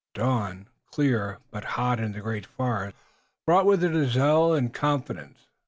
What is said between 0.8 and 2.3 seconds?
clear but hot in the